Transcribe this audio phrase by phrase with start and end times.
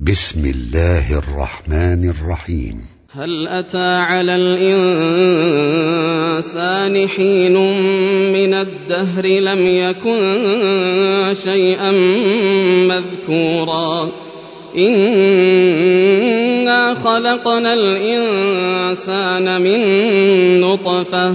[0.00, 2.80] بسم الله الرحمن الرحيم.
[3.12, 4.68] هل أتى على الإنسان
[7.08, 7.56] حين
[8.32, 10.44] من الدهر لم يكن
[11.32, 11.90] شيئا
[12.92, 14.12] مذكورا؟
[14.76, 19.80] إنا خلقنا الإنسان من
[20.60, 21.34] نطفة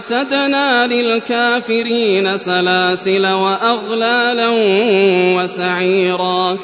[0.00, 4.48] أعتدنا للكافرين سلاسل وأغلالا
[5.36, 6.56] وسعيرا.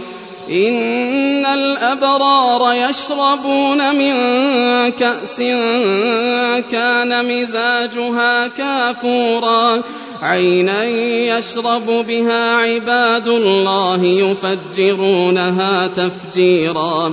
[0.51, 4.13] إن الأبرار يشربون من
[4.91, 5.39] كأس
[6.71, 9.82] كان مزاجها كافورا.
[10.23, 10.85] عينا
[11.38, 17.13] يشرب بها عباد الله يفجرونها تفجيرا.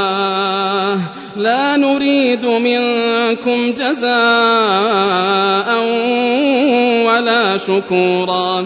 [1.35, 4.11] لا نريد منكم جزاء
[7.07, 8.65] ولا شكورا.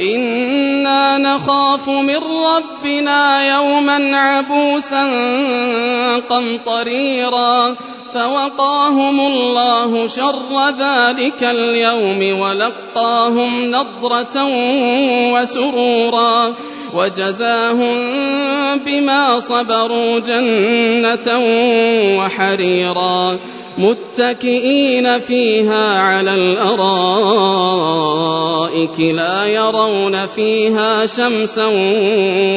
[0.00, 2.20] إنا نخاف من
[2.56, 5.10] ربنا يوما عبوسا
[6.30, 7.76] قمطريرا.
[8.14, 14.46] فوقاهم الله شر ذلك اليوم ولقاهم نضرة
[15.34, 16.54] وسرورا
[16.94, 17.96] وجزاهم
[18.86, 21.38] بما صبروا جنة
[22.18, 23.38] وحريرا
[23.78, 26.90] متكئين فيها على الأرائك
[29.00, 31.66] لا يرون فيها شمسا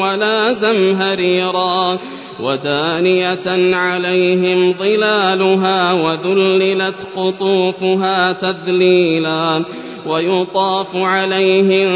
[0.01, 1.97] ولا زمهريرا
[2.39, 9.63] ودانيه عليهم ظلالها وذللت قطوفها تذليلا.
[10.07, 11.89] ويطاف عليهم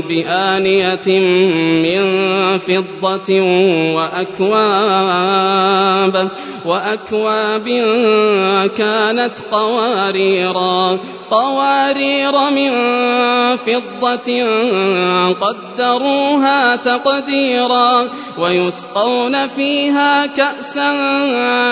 [0.00, 1.20] بآنية
[1.82, 2.02] من
[2.58, 3.40] فضة
[4.50, 5.50] وأكواب
[6.66, 7.68] وأكواب
[8.76, 10.98] كانت قواريرا
[11.30, 12.70] قوارير من
[13.56, 14.42] فضة
[15.32, 18.08] قدروها تقديرا
[18.38, 20.90] ويسقون فيها كأسا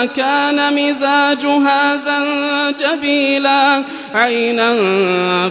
[0.05, 4.75] كان مزاجها زنجبيلا عينا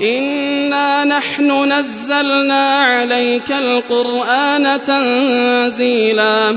[0.00, 6.56] إنا نحن نزلنا عليك القرآن تنزيلا.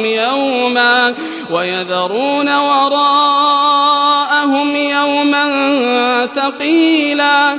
[0.04, 1.14] يوما
[1.50, 3.96] ويذرون وراءهم
[4.76, 5.46] يوما
[6.36, 7.58] ثقيلا